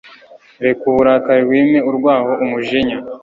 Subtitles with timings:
[0.63, 2.97] Reka uburakari wime urwaho umujinya